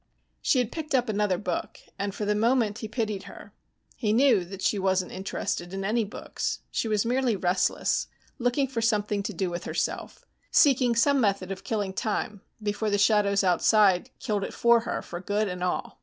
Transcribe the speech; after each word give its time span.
She 0.41 0.57
had 0.57 0.71
picked 0.71 0.95
up 0.95 1.09
another 1.09 1.37
book, 1.37 1.77
and 1.99 2.15
for 2.15 2.25
the 2.25 2.33
moment 2.33 2.79
he 2.79 2.87
pitied 2.87 3.25
her. 3.25 3.53
He 3.95 4.13
knew 4.13 4.43
that 4.45 4.63
she 4.63 4.79
wasn't 4.79 5.11
interested 5.11 5.75
in 5.75 5.85
any 5.85 6.03
books. 6.05 6.61
She 6.71 6.87
was 6.87 7.05
merely 7.05 7.35
restless, 7.35 8.07
looking 8.39 8.67
for 8.67 8.81
something 8.81 9.21
to 9.21 9.31
do 9.31 9.51
with 9.51 9.65
herself, 9.65 10.25
seeking 10.49 10.95
some 10.95 11.21
method 11.21 11.51
of 11.51 11.63
killing 11.63 11.93
time 11.93 12.41
before 12.63 12.89
the 12.89 12.97
shadows 12.97 13.43
outside 13.43 14.09
killed 14.17 14.43
it 14.43 14.55
for 14.55 14.79
her 14.79 15.03
for 15.03 15.21
good 15.21 15.47
and 15.47 15.63
all. 15.63 15.99